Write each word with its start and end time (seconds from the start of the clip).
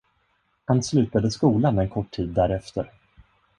Han 0.65 0.83
slutade 0.83 1.31
skolan 1.31 1.79
en 1.79 1.89
kort 1.89 2.11
tid 2.11 2.29
därefter. 2.29 2.91